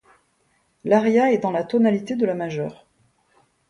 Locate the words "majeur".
2.33-2.87